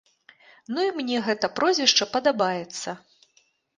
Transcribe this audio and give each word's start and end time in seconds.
Ну 0.77 0.85
і 0.87 0.93
мне 0.95 1.19
гэта 1.29 1.51
прозвішча 1.59 2.05
падабаецца. 2.17 2.89